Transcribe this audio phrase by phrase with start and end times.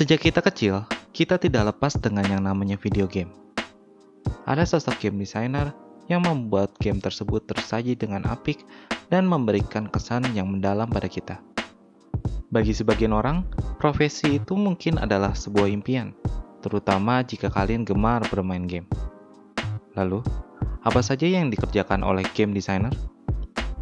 [0.00, 0.80] Sejak kita kecil,
[1.12, 3.28] kita tidak lepas dengan yang namanya video game.
[4.48, 5.76] Ada sosok game designer
[6.08, 8.64] yang membuat game tersebut tersaji dengan apik
[9.12, 11.44] dan memberikan kesan yang mendalam pada kita.
[12.48, 13.44] Bagi sebagian orang,
[13.76, 16.16] profesi itu mungkin adalah sebuah impian,
[16.64, 18.88] terutama jika kalian gemar bermain game.
[20.00, 20.24] Lalu,
[20.80, 22.96] apa saja yang dikerjakan oleh game designer?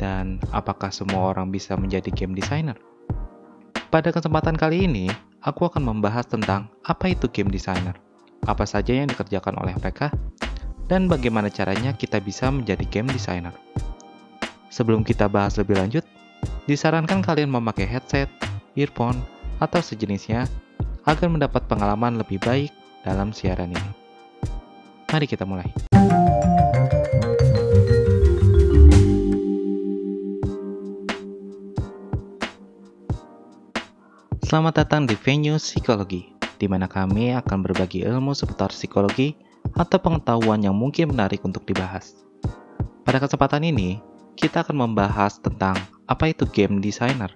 [0.02, 2.74] Dan apakah semua orang bisa menjadi game designer?
[3.94, 5.06] Pada kesempatan kali ini,
[5.42, 7.94] aku akan membahas tentang apa itu game designer,
[8.46, 10.10] apa saja yang dikerjakan oleh mereka,
[10.88, 13.54] dan bagaimana caranya kita bisa menjadi game designer.
[14.68, 16.04] Sebelum kita bahas lebih lanjut,
[16.68, 18.28] disarankan kalian memakai headset,
[18.76, 19.18] earphone,
[19.58, 20.46] atau sejenisnya
[21.08, 22.70] agar mendapat pengalaman lebih baik
[23.02, 23.90] dalam siaran ini.
[25.08, 25.87] Mari kita mulai.
[34.48, 36.24] Selamat datang di Venue Psikologi,
[36.56, 39.36] di mana kami akan berbagi ilmu seputar psikologi
[39.76, 42.16] atau pengetahuan yang mungkin menarik untuk dibahas.
[43.04, 44.00] Pada kesempatan ini,
[44.40, 45.76] kita akan membahas tentang
[46.08, 47.28] apa itu game designer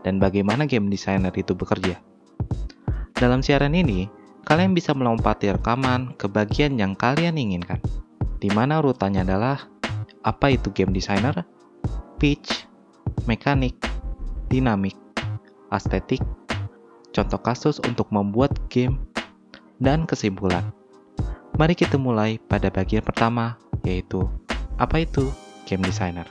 [0.00, 2.00] dan bagaimana game designer itu bekerja.
[3.12, 4.08] Dalam siaran ini,
[4.48, 7.84] kalian bisa melompati rekaman ke bagian yang kalian inginkan,
[8.40, 9.60] di mana urutannya adalah
[10.24, 11.36] apa itu game designer,
[12.16, 12.64] pitch,
[13.28, 13.76] mekanik,
[14.48, 14.96] dinamik,
[15.68, 16.24] estetik,
[17.16, 19.00] contoh kasus untuk membuat game,
[19.80, 20.68] dan kesimpulan.
[21.56, 23.56] Mari kita mulai pada bagian pertama,
[23.88, 24.28] yaitu
[24.76, 25.32] apa itu
[25.64, 26.28] game designer.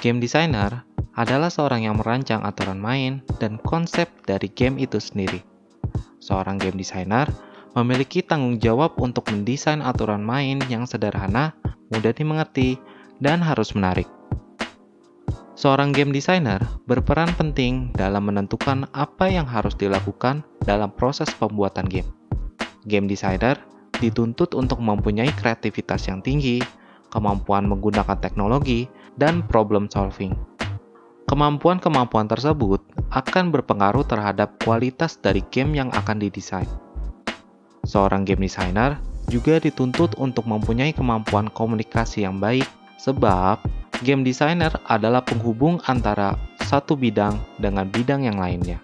[0.00, 5.44] Game designer adalah seorang yang merancang aturan main dan konsep dari game itu sendiri.
[6.20, 7.28] Seorang game designer
[7.74, 11.54] memiliki tanggung jawab untuk mendesain aturan main yang sederhana
[11.94, 12.80] mudah dimengerti,
[13.22, 14.10] dan harus menarik.
[15.54, 16.58] Seorang game designer
[16.90, 22.10] berperan penting dalam menentukan apa yang harus dilakukan dalam proses pembuatan game.
[22.90, 23.54] Game designer
[24.02, 26.58] dituntut untuk mempunyai kreativitas yang tinggi,
[27.14, 30.34] kemampuan menggunakan teknologi, dan problem solving.
[31.30, 32.82] Kemampuan-kemampuan tersebut
[33.14, 36.68] akan berpengaruh terhadap kualitas dari game yang akan didesain.
[37.84, 38.96] Seorang game designer
[39.28, 42.64] juga dituntut untuk mempunyai kemampuan komunikasi yang baik,
[42.96, 43.60] sebab
[44.04, 48.80] game designer adalah penghubung antara satu bidang dengan bidang yang lainnya,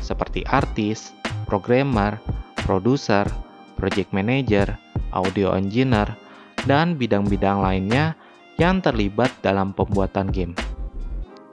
[0.00, 1.12] seperti artis,
[1.44, 2.16] programmer,
[2.64, 3.28] produser,
[3.76, 4.66] project manager,
[5.12, 6.08] audio engineer,
[6.64, 8.16] dan bidang-bidang lainnya
[8.58, 10.52] yang terlibat dalam pembuatan game.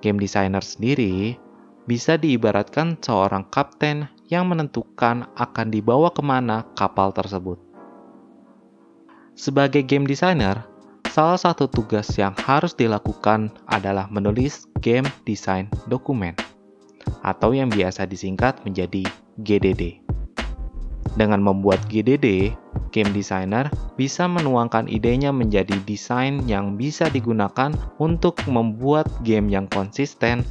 [0.02, 1.38] Game designer sendiri
[1.86, 7.62] bisa diibaratkan seorang kapten yang menentukan akan dibawa ke mana kapal tersebut.
[9.36, 10.64] Sebagai game designer,
[11.12, 16.34] salah satu tugas yang harus dilakukan adalah menulis game design dokumen
[17.22, 19.06] atau yang biasa disingkat menjadi
[19.44, 20.02] GDD.
[21.16, 22.52] Dengan membuat GDD,
[22.92, 27.72] game designer bisa menuangkan idenya menjadi desain yang bisa digunakan
[28.02, 30.44] untuk membuat game yang konsisten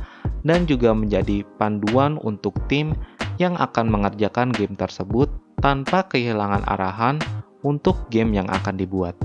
[0.45, 2.93] dan juga menjadi panduan untuk tim
[3.39, 7.17] yang akan mengerjakan game tersebut tanpa kehilangan arahan
[7.65, 9.17] untuk game yang akan dibuat.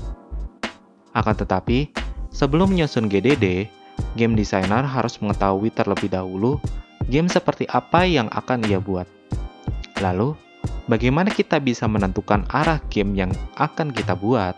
[1.12, 1.90] Akan tetapi,
[2.32, 3.68] sebelum menyusun GDD,
[4.16, 6.56] game designer harus mengetahui terlebih dahulu
[7.10, 9.04] game seperti apa yang akan ia buat.
[10.00, 10.32] Lalu,
[10.86, 14.56] bagaimana kita bisa menentukan arah game yang akan kita buat?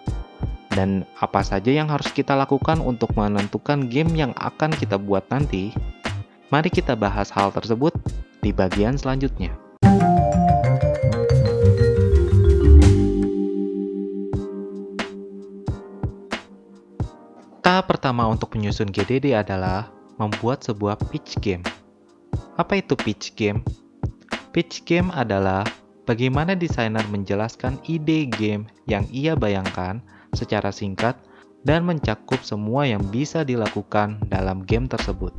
[0.72, 5.74] Dan apa saja yang harus kita lakukan untuk menentukan game yang akan kita buat nanti?
[6.48, 7.92] Mari kita bahas hal tersebut
[8.42, 9.54] di bagian selanjutnya.
[17.62, 21.62] Tahap pertama untuk menyusun GDD adalah membuat sebuah pitch game.
[22.58, 23.62] Apa itu pitch game?
[24.50, 25.62] Pitch game adalah
[26.02, 30.02] bagaimana desainer menjelaskan ide game yang ia bayangkan
[30.34, 31.14] secara singkat
[31.62, 35.30] dan mencakup semua yang bisa dilakukan dalam game tersebut.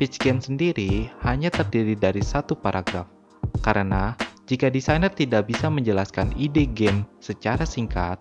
[0.00, 3.04] Pitch game sendiri hanya terdiri dari satu paragraf,
[3.60, 4.16] karena
[4.48, 8.16] jika desainer tidak bisa menjelaskan ide game secara singkat,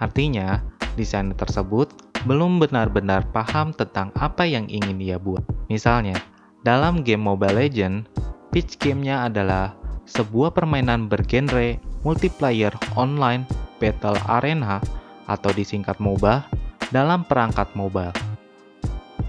[0.00, 0.64] artinya
[0.96, 1.92] desainer tersebut
[2.24, 5.44] belum benar-benar paham tentang apa yang ingin ia buat.
[5.68, 6.16] Misalnya,
[6.64, 8.08] dalam game Mobile Legends,
[8.48, 9.76] pitch gamenya adalah
[10.08, 11.76] sebuah permainan bergenre
[12.08, 13.44] multiplayer online
[13.76, 14.80] battle arena
[15.28, 16.40] atau disingkat MOBA
[16.88, 18.16] dalam perangkat mobile.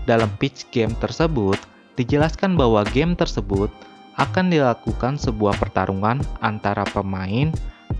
[0.07, 1.59] Dalam pitch game tersebut,
[1.99, 3.67] dijelaskan bahwa game tersebut
[4.15, 7.51] akan dilakukan sebuah pertarungan antara pemain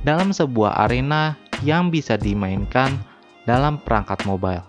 [0.08, 2.96] dalam sebuah arena yang bisa dimainkan
[3.44, 4.64] dalam perangkat mobile.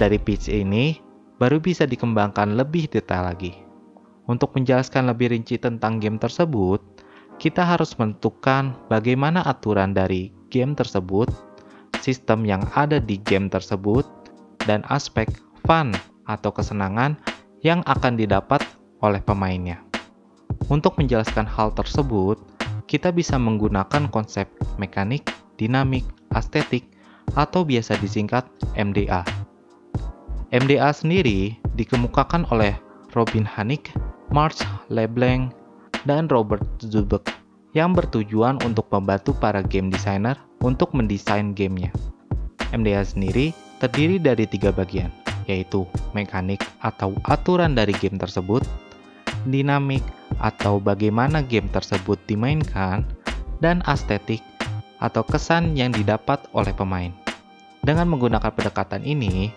[0.00, 0.96] Dari pitch ini,
[1.36, 3.52] baru bisa dikembangkan lebih detail lagi.
[4.24, 6.80] Untuk menjelaskan lebih rinci tentang game tersebut,
[7.36, 11.28] kita harus menentukan bagaimana aturan dari game tersebut,
[12.00, 14.04] sistem yang ada di game tersebut,
[14.64, 15.28] dan aspek
[15.64, 15.92] fun
[16.28, 17.16] atau kesenangan
[17.60, 18.64] yang akan didapat
[19.04, 19.80] oleh pemainnya.
[20.68, 22.38] Untuk menjelaskan hal tersebut,
[22.86, 25.26] kita bisa menggunakan konsep mekanik,
[25.56, 26.04] dinamik,
[26.34, 26.86] estetik,
[27.38, 28.42] atau biasa disingkat
[28.74, 29.22] MDA.
[30.50, 32.74] MDA sendiri dikemukakan oleh
[33.14, 33.86] Robin Hanig,
[34.34, 34.58] Mark
[34.90, 35.54] Leblanc,
[36.06, 37.30] dan Robert Zubek
[37.70, 40.34] yang bertujuan untuk membantu para game designer
[40.66, 41.94] untuk mendesain gamenya.
[42.74, 45.10] MDA sendiri terdiri dari tiga bagian,
[45.50, 45.82] yaitu
[46.14, 48.62] mekanik atau aturan dari game tersebut,
[49.50, 50.06] dinamik
[50.38, 53.02] atau bagaimana game tersebut dimainkan,
[53.58, 54.40] dan estetik
[55.02, 57.10] atau kesan yang didapat oleh pemain.
[57.82, 59.50] Dengan menggunakan pendekatan ini,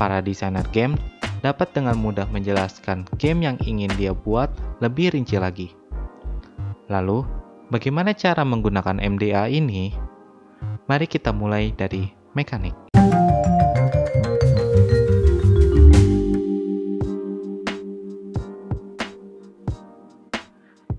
[0.00, 0.96] para desainer game
[1.44, 4.48] dapat dengan mudah menjelaskan game yang ingin dia buat
[4.80, 5.68] lebih rinci lagi.
[6.88, 7.22] Lalu,
[7.68, 9.92] bagaimana cara menggunakan MDA ini?
[10.86, 12.85] Mari kita mulai dari mekanik.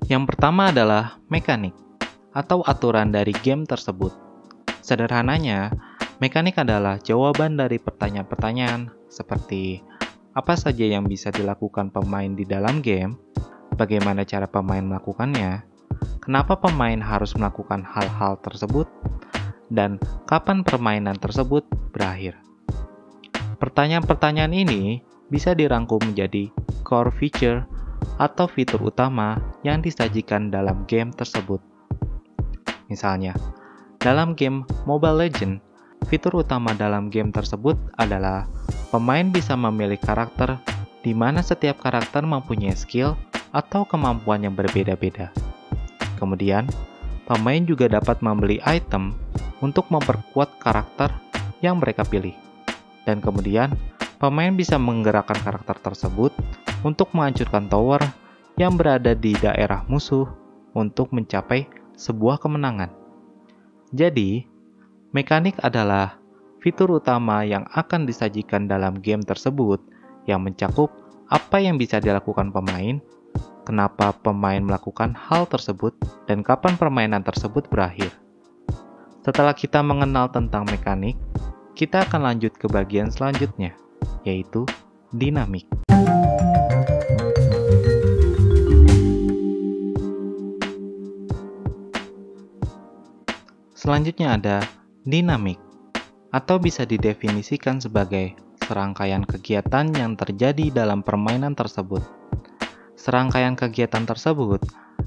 [0.07, 1.75] Yang pertama adalah mekanik
[2.31, 4.15] atau aturan dari game tersebut.
[4.80, 5.75] Sederhananya,
[6.18, 9.86] Mekanik adalah jawaban dari pertanyaan-pertanyaan seperti
[10.33, 13.21] apa saja yang bisa dilakukan pemain di dalam game,
[13.77, 15.62] bagaimana cara pemain melakukannya,
[16.18, 18.89] kenapa pemain harus melakukan hal-hal tersebut,
[19.69, 22.33] dan kapan permainan tersebut berakhir.
[23.62, 26.50] Pertanyaan-pertanyaan ini bisa dirangkum menjadi
[26.81, 27.62] core feature
[28.17, 31.61] atau fitur utama yang disajikan dalam game tersebut.
[32.88, 33.35] Misalnya,
[33.99, 35.67] dalam game Mobile Legends,
[36.05, 38.45] Fitur utama dalam game tersebut adalah
[38.94, 40.55] pemain bisa memilih karakter
[41.01, 43.17] di mana setiap karakter mempunyai skill
[43.51, 45.33] atau kemampuan yang berbeda-beda.
[46.15, 46.63] Kemudian,
[47.27, 49.17] pemain juga dapat membeli item
[49.59, 51.11] untuk memperkuat karakter
[51.59, 52.35] yang mereka pilih.
[53.03, 53.75] Dan kemudian,
[54.21, 56.31] pemain bisa menggerakkan karakter tersebut
[56.81, 58.01] untuk menghancurkan tower
[58.57, 60.25] yang berada di daerah musuh
[60.74, 62.94] untuk mencapai sebuah kemenangan.
[63.94, 64.57] Jadi,
[65.15, 66.19] Mekanik adalah
[66.59, 69.79] fitur utama yang akan disajikan dalam game tersebut
[70.27, 70.91] yang mencakup
[71.31, 73.00] apa yang bisa dilakukan pemain,
[73.63, 75.95] kenapa pemain melakukan hal tersebut,
[76.27, 78.12] dan kapan permainan tersebut berakhir.
[79.23, 81.15] Setelah kita mengenal tentang mekanik,
[81.71, 83.71] kita akan lanjut ke bagian selanjutnya,
[84.27, 84.68] yaitu
[85.15, 85.65] dinamik.
[93.87, 94.59] Selanjutnya ada
[95.07, 95.55] dinamik,
[96.35, 102.03] atau bisa didefinisikan sebagai serangkaian kegiatan yang terjadi dalam permainan tersebut.
[102.99, 104.59] Serangkaian kegiatan tersebut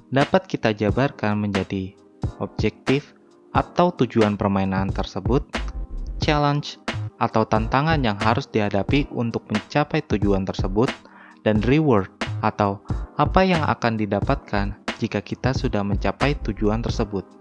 [0.09, 1.93] dapat kita jabarkan menjadi
[2.41, 3.13] objektif
[3.53, 5.45] atau tujuan permainan tersebut,
[6.17, 6.81] challenge
[7.21, 10.89] atau tantangan yang harus dihadapi untuk mencapai tujuan tersebut,
[11.45, 12.09] dan reward
[12.41, 12.81] atau
[13.21, 17.40] apa yang akan didapatkan jika kita sudah mencapai tujuan tersebut.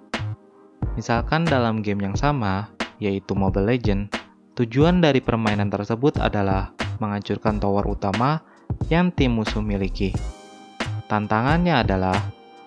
[0.99, 2.67] Misalkan dalam game yang sama,
[2.99, 4.11] yaitu Mobile Legends,
[4.59, 8.43] tujuan dari permainan tersebut adalah menghancurkan tower utama
[8.91, 10.11] yang tim musuh miliki.
[11.07, 12.19] Tantangannya adalah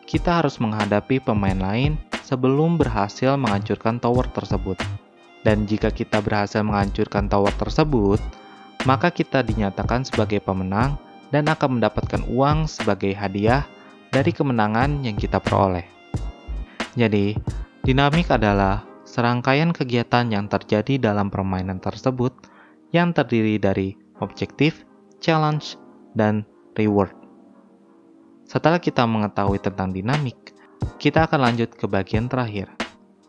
[0.08, 4.80] kita harus menghadapi pemain lain sebelum berhasil menghancurkan tower tersebut.
[5.44, 8.16] Dan jika kita berhasil menghancurkan tower tersebut,
[8.88, 10.96] maka kita dinyatakan sebagai pemenang
[11.28, 13.68] dan akan mendapatkan uang sebagai hadiah
[14.08, 15.84] dari kemenangan yang kita peroleh.
[16.96, 17.36] Jadi,
[17.82, 22.30] Dinamik adalah serangkaian kegiatan yang terjadi dalam permainan tersebut
[22.94, 24.86] yang terdiri dari objektif,
[25.18, 25.74] challenge,
[26.14, 26.46] dan
[26.78, 27.10] reward.
[28.46, 30.54] Setelah kita mengetahui tentang dinamik,
[31.02, 32.70] kita akan lanjut ke bagian terakhir,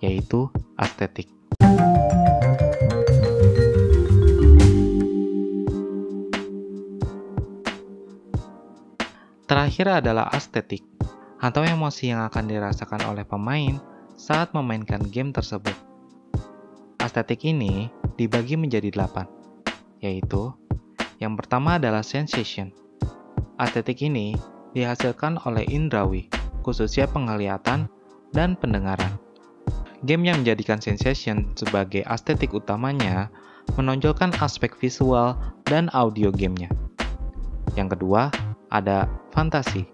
[0.05, 0.45] yaitu
[0.77, 1.33] estetik.
[9.49, 10.85] Terakhir adalah estetik,
[11.41, 15.75] atau emosi yang akan dirasakan oleh pemain saat memainkan game tersebut.
[17.01, 19.27] Estetik ini dibagi menjadi delapan,
[19.99, 20.53] yaitu
[21.19, 22.71] yang pertama adalah sensation.
[23.59, 24.35] Estetik ini
[24.73, 26.31] dihasilkan oleh indrawi,
[26.65, 27.91] khususnya penglihatan
[28.31, 29.19] dan pendengaran.
[30.03, 33.31] Game yang menjadikan sensation sebagai estetik utamanya
[33.79, 36.67] menonjolkan aspek visual dan audio gamenya.
[37.79, 38.27] Yang kedua,
[38.67, 39.87] ada fantasi.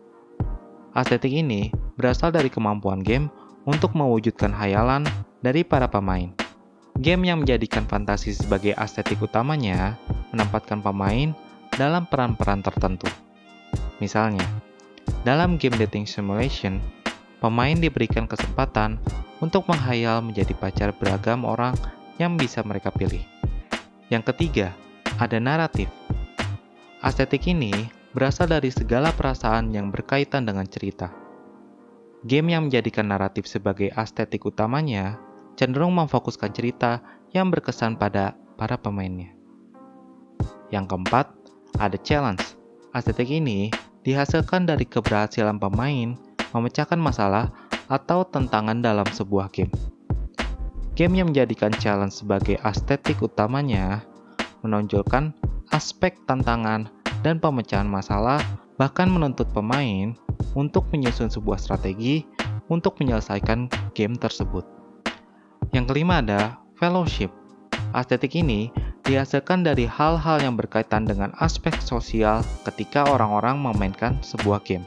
[0.97, 3.29] Estetik ini berasal dari kemampuan game
[3.63, 5.07] untuk mewujudkan hayalan
[5.39, 6.31] dari para pemain.
[6.99, 9.95] game yang menjadikan fantasi sebagai estetik utamanya
[10.35, 11.31] menempatkan pemain
[11.79, 13.07] dalam peran-peran tertentu.
[14.03, 14.43] Misalnya,
[15.23, 16.83] dalam game dating simulation,
[17.39, 18.99] pemain diberikan kesempatan
[19.39, 21.71] untuk menghayal menjadi pacar beragam orang
[22.19, 23.23] yang bisa mereka pilih.
[24.11, 24.75] Yang ketiga,
[25.15, 25.87] ada naratif.
[26.99, 27.71] Estetik ini
[28.11, 31.28] berasal dari segala perasaan yang berkaitan dengan cerita.
[32.27, 35.15] Game yang menjadikan naratif sebagai estetik utamanya
[35.55, 36.99] cenderung memfokuskan cerita
[37.31, 39.31] yang berkesan pada para pemainnya.
[40.67, 41.31] Yang keempat,
[41.79, 42.43] ada challenge.
[42.91, 43.71] Estetik ini
[44.03, 46.19] dihasilkan dari keberhasilan pemain
[46.51, 47.55] memecahkan masalah
[47.87, 49.71] atau tantangan dalam sebuah game.
[50.99, 54.03] Game yang menjadikan challenge sebagai estetik utamanya
[54.59, 55.31] menonjolkan
[55.71, 56.91] aspek tantangan
[57.23, 58.43] dan pemecahan masalah,
[58.79, 60.15] bahkan menuntut pemain
[60.55, 62.23] untuk menyusun sebuah strategi
[62.71, 64.63] untuk menyelesaikan game tersebut.
[65.75, 67.29] Yang kelima ada fellowship.
[67.91, 68.71] Estetik ini
[69.03, 74.85] dihasilkan dari hal-hal yang berkaitan dengan aspek sosial ketika orang-orang memainkan sebuah game.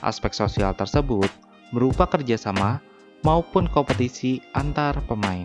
[0.00, 1.28] Aspek sosial tersebut
[1.74, 2.80] berupa kerjasama
[3.26, 5.44] maupun kompetisi antar pemain.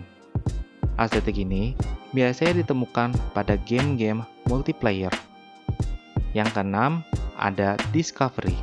[0.96, 1.74] Estetik ini
[2.14, 5.10] biasanya ditemukan pada game-game multiplayer.
[6.32, 7.02] Yang keenam,
[7.42, 8.54] ada discovery.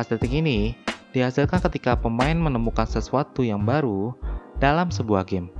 [0.00, 0.72] Estetik ini
[1.12, 4.16] dihasilkan ketika pemain menemukan sesuatu yang baru
[4.58, 5.52] dalam sebuah game,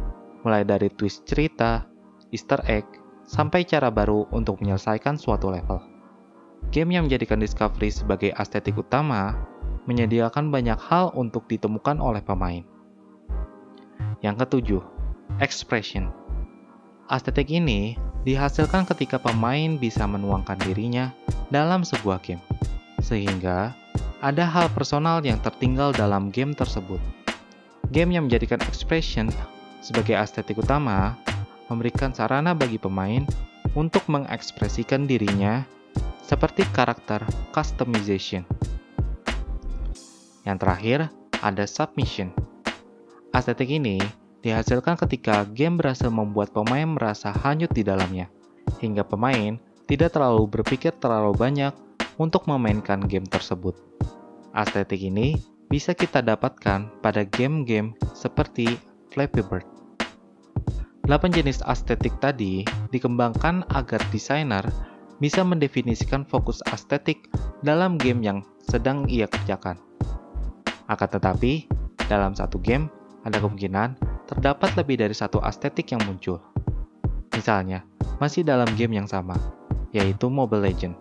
[0.43, 1.85] mulai dari twist cerita,
[2.33, 2.89] easter egg,
[3.29, 5.79] sampai cara baru untuk menyelesaikan suatu level.
[6.73, 9.37] Game yang menjadikan Discovery sebagai estetik utama
[9.85, 12.65] menyediakan banyak hal untuk ditemukan oleh pemain.
[14.25, 14.83] Yang ketujuh,
[15.45, 16.09] expression.
[17.13, 21.13] Estetik ini dihasilkan ketika pemain bisa menuangkan dirinya
[21.53, 22.41] dalam sebuah game,
[23.05, 23.77] sehingga
[24.25, 26.97] ada hal personal yang tertinggal dalam game tersebut.
[27.93, 29.29] Game yang menjadikan expression
[29.85, 31.13] sebagai estetik utama
[31.69, 33.29] memberikan sarana bagi pemain
[33.77, 35.69] untuk mengekspresikan dirinya
[36.25, 37.21] seperti karakter
[37.53, 38.49] customization.
[40.49, 40.99] Yang terakhir,
[41.45, 42.33] ada submission.
[43.37, 44.01] Estetik ini
[44.45, 48.29] dihasilkan ketika game berhasil membuat pemain merasa hanyut di dalamnya,
[48.85, 49.57] hingga pemain
[49.89, 51.73] tidak terlalu berpikir terlalu banyak
[52.21, 53.73] untuk memainkan game tersebut.
[54.53, 55.41] Estetik ini
[55.73, 58.77] bisa kita dapatkan pada game-game seperti
[59.11, 59.67] Flappy Bird.
[61.09, 64.65] 8 jenis estetik tadi dikembangkan agar desainer
[65.21, 67.29] bisa mendefinisikan fokus estetik
[67.65, 69.81] dalam game yang sedang ia kerjakan.
[70.89, 71.69] Akan tetapi,
[72.09, 72.93] dalam satu game
[73.25, 76.41] ada kemungkinan terdapat lebih dari satu estetik yang muncul.
[77.35, 77.85] Misalnya,
[78.23, 79.35] masih dalam game yang sama,
[79.91, 80.99] yaitu Mobile Legends.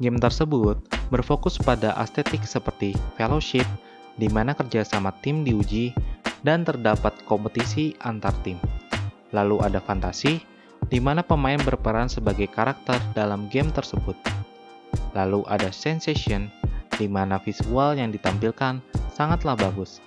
[0.00, 0.80] Game tersebut
[1.12, 3.68] berfokus pada estetik seperti fellowship,
[4.16, 5.92] di mana kerjasama tim diuji,
[6.40, 8.56] dan terdapat kompetisi antar tim.
[9.36, 10.40] Lalu ada fantasi,
[10.88, 14.16] di mana pemain berperan sebagai karakter dalam game tersebut.
[15.12, 16.48] Lalu ada sensation,
[16.96, 18.80] di mana visual yang ditampilkan
[19.12, 20.00] sangatlah bagus.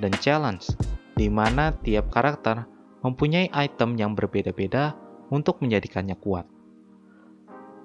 [0.00, 0.72] Dan challenge,
[1.20, 2.64] di mana tiap karakter
[3.04, 4.96] mempunyai item yang berbeda-beda
[5.28, 6.48] untuk menjadikannya kuat.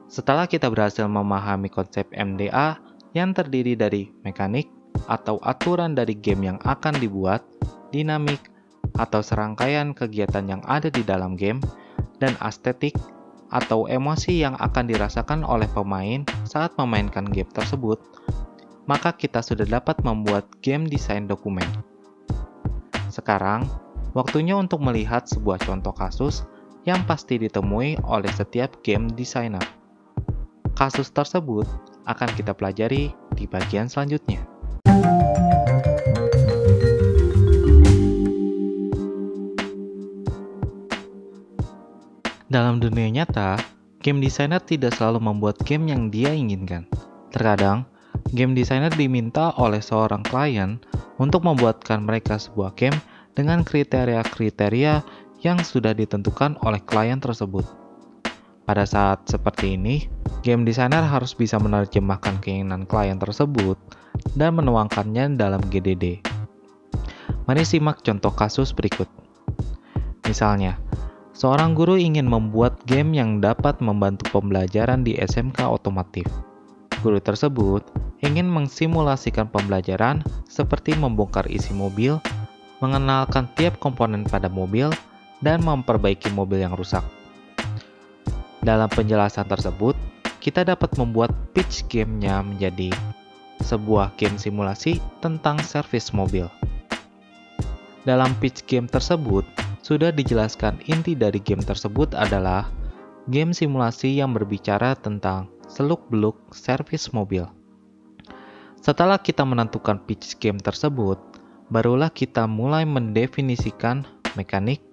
[0.07, 2.79] Setelah kita berhasil memahami konsep MDA
[3.11, 4.71] yang terdiri dari mekanik
[5.11, 7.43] atau aturan dari game yang akan dibuat,
[7.91, 8.39] dinamik,
[8.95, 11.59] atau serangkaian kegiatan yang ada di dalam game,
[12.23, 12.95] dan estetik
[13.51, 17.99] atau emosi yang akan dirasakan oleh pemain saat memainkan game tersebut,
[18.87, 21.67] maka kita sudah dapat membuat game design dokumen.
[23.15, 23.63] Sekarang,
[24.11, 26.43] waktunya untuk melihat sebuah contoh kasus
[26.83, 29.63] yang pasti ditemui oleh setiap game designer.
[30.75, 31.63] Kasus tersebut
[32.03, 34.43] akan kita pelajari di bagian selanjutnya.
[42.51, 43.55] Dalam dunia nyata,
[44.03, 46.83] game designer tidak selalu membuat game yang dia inginkan.
[47.31, 47.87] Terkadang,
[48.35, 50.83] game designer diminta oleh seorang klien
[51.21, 52.97] untuk membuatkan mereka sebuah game
[53.35, 55.03] dengan kriteria-kriteria
[55.43, 57.63] yang sudah ditentukan oleh klien tersebut.
[58.65, 60.09] Pada saat seperti ini,
[60.41, 63.77] game designer harus bisa menerjemahkan keinginan klien tersebut
[64.33, 66.23] dan menuangkannya dalam GDD.
[67.45, 69.05] Mari simak contoh kasus berikut.
[70.25, 70.81] Misalnya,
[71.35, 76.23] Seorang guru ingin membuat game yang dapat membantu pembelajaran di SMK otomotif.
[77.05, 77.85] Guru tersebut
[78.25, 82.17] ingin mensimulasikan pembelajaran seperti membongkar isi mobil,
[82.81, 84.89] mengenalkan tiap komponen pada mobil,
[85.45, 87.05] dan memperbaiki mobil yang rusak.
[88.65, 89.93] Dalam penjelasan tersebut,
[90.41, 92.89] kita dapat membuat pitch gamenya menjadi
[93.61, 96.49] sebuah game simulasi tentang servis mobil.
[98.01, 99.45] Dalam pitch game tersebut,
[99.85, 102.65] sudah dijelaskan inti dari game tersebut adalah
[103.25, 107.49] game simulasi yang berbicara tentang seluk-beluk servis mobil.
[108.85, 111.17] Setelah kita menentukan pitch game tersebut,
[111.73, 114.05] barulah kita mulai mendefinisikan
[114.37, 114.85] mekanik,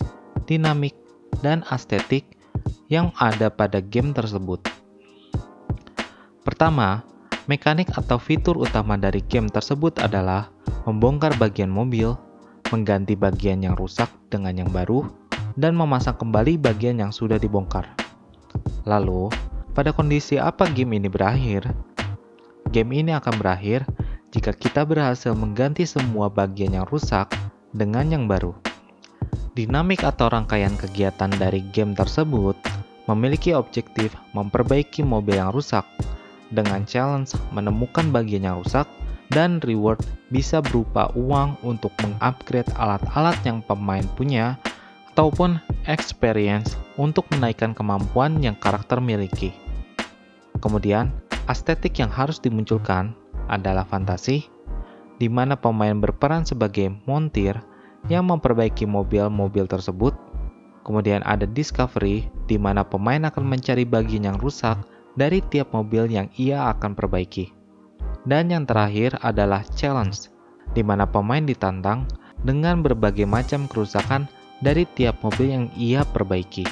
[0.49, 0.97] dinamik,
[1.45, 2.25] dan estetik
[2.89, 4.65] yang ada pada game tersebut.
[6.41, 7.05] Pertama,
[7.45, 10.49] mekanik atau fitur utama dari game tersebut adalah
[10.89, 12.17] membongkar bagian mobil,
[12.73, 15.05] mengganti bagian yang rusak dengan yang baru,
[15.61, 18.02] dan memasang kembali bagian yang sudah dibongkar.
[18.85, 19.31] Lalu,
[19.73, 21.69] pada kondisi apa game ini berakhir?
[22.73, 23.85] Game ini akan berakhir
[24.33, 27.29] jika kita berhasil mengganti semua bagian yang rusak
[27.73, 28.57] dengan yang baru.
[29.53, 32.57] Dinamik atau rangkaian kegiatan dari game tersebut
[33.05, 35.85] memiliki objektif memperbaiki mobil yang rusak
[36.53, 38.89] dengan challenge menemukan bagian yang rusak
[39.33, 44.61] dan reward bisa berupa uang untuk mengupgrade alat-alat yang pemain punya
[45.13, 49.51] ataupun experience untuk menaikkan kemampuan yang karakter miliki.
[50.62, 51.11] Kemudian,
[51.51, 53.17] estetik yang harus dimunculkan
[53.51, 54.47] adalah fantasi,
[55.19, 57.59] di mana pemain berperan sebagai montir
[58.07, 60.15] yang memperbaiki mobil-mobil tersebut.
[60.83, 64.83] Kemudian ada discovery, di mana pemain akan mencari bagian yang rusak
[65.15, 67.55] dari tiap mobil yang ia akan perbaiki.
[68.27, 70.31] Dan yang terakhir adalah challenge,
[70.75, 72.07] di mana pemain ditantang
[72.43, 74.27] dengan berbagai macam kerusakan
[74.62, 76.64] dari tiap mobil yang ia perbaiki.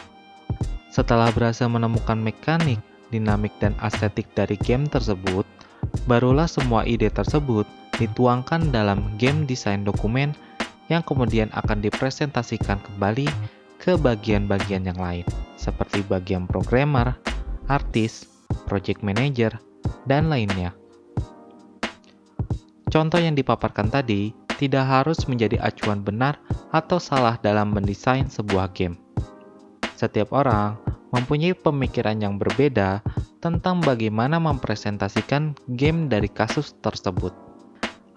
[0.95, 2.79] Setelah berhasil menemukan mekanik,
[3.11, 5.45] dinamik, dan estetik dari game tersebut,
[6.07, 7.67] barulah semua ide tersebut
[7.99, 10.33] dituangkan dalam game design dokumen
[10.91, 13.29] yang kemudian akan dipresentasikan kembali
[13.79, 17.15] ke bagian-bagian yang lain, seperti bagian programmer,
[17.71, 18.27] artis,
[18.67, 19.55] project manager,
[20.07, 20.75] dan lainnya.
[22.91, 26.37] Contoh yang dipaparkan tadi tidak harus menjadi acuan benar
[26.77, 29.01] atau salah dalam mendesain sebuah game.
[29.97, 30.77] Setiap orang
[31.17, 33.01] mempunyai pemikiran yang berbeda
[33.41, 37.33] tentang bagaimana mempresentasikan game dari kasus tersebut.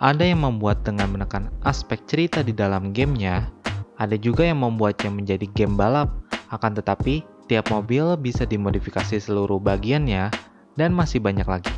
[0.03, 3.47] Ada yang membuat dengan menekan aspek cerita di dalam gamenya,
[3.95, 6.11] ada juga yang membuatnya menjadi game balap,
[6.51, 10.27] akan tetapi tiap mobil bisa dimodifikasi seluruh bagiannya
[10.75, 11.71] dan masih banyak lagi.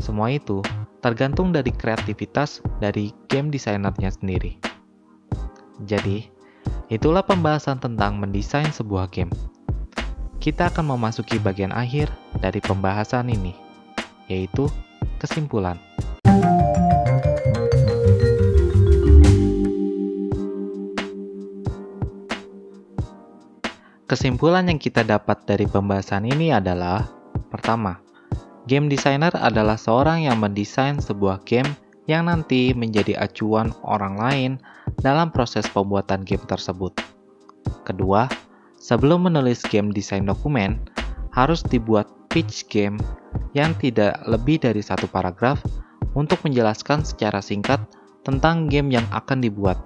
[0.00, 0.64] Semua itu
[0.98, 4.58] tergantung dari kreativitas dari game desainernya sendiri.
[5.86, 6.26] Jadi,
[6.90, 9.30] itulah pembahasan tentang mendesain sebuah game.
[10.42, 12.10] Kita akan memasuki bagian akhir
[12.42, 13.54] dari pembahasan ini,
[14.26, 14.66] yaitu
[15.22, 15.78] kesimpulan.
[24.08, 27.04] Kesimpulan yang kita dapat dari pembahasan ini adalah:
[27.52, 28.00] pertama,
[28.68, 31.72] Game designer adalah seorang yang mendesain sebuah game
[32.04, 34.52] yang nanti menjadi acuan orang lain
[35.00, 36.92] dalam proses pembuatan game tersebut.
[37.88, 38.28] Kedua,
[38.76, 40.84] sebelum menulis game design dokumen,
[41.32, 43.00] harus dibuat pitch game
[43.56, 45.64] yang tidak lebih dari satu paragraf
[46.12, 47.80] untuk menjelaskan secara singkat
[48.20, 49.80] tentang game yang akan dibuat.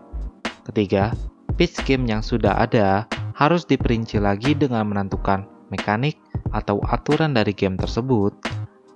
[0.67, 1.15] Ketiga,
[1.55, 3.07] pitch game yang sudah ada
[3.39, 6.19] harus diperinci lagi dengan menentukan mekanik
[6.51, 8.52] atau aturan dari game tersebut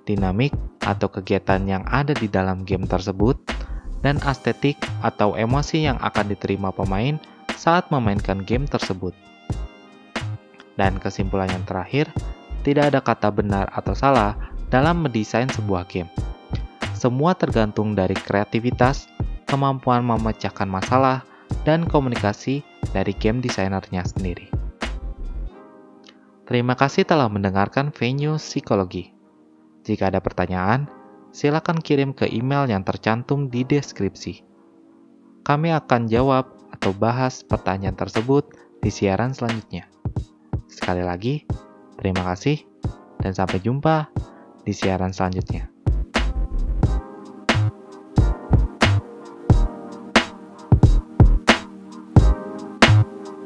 [0.06, 0.54] dinamik
[0.86, 3.34] atau kegiatan yang ada di dalam game tersebut,
[4.06, 7.18] dan estetik atau emosi yang akan diterima pemain
[7.58, 9.12] saat memainkan game tersebut.
[10.78, 12.06] Dan kesimpulan yang terakhir,
[12.62, 14.38] tidak ada kata benar atau salah
[14.70, 16.10] dalam mendesain sebuah game.
[16.94, 19.10] Semua tergantung dari kreativitas,
[19.50, 21.26] kemampuan memecahkan masalah,
[21.66, 22.62] dan komunikasi
[22.94, 24.50] dari game desainernya sendiri.
[26.46, 29.15] Terima kasih telah mendengarkan Venue Psikologi.
[29.86, 30.90] Jika ada pertanyaan,
[31.30, 34.42] silakan kirim ke email yang tercantum di deskripsi.
[35.46, 38.50] Kami akan jawab atau bahas pertanyaan tersebut
[38.82, 39.86] di siaran selanjutnya.
[40.66, 41.46] Sekali lagi,
[42.02, 42.66] terima kasih
[43.22, 44.10] dan sampai jumpa
[44.66, 45.75] di siaran selanjutnya.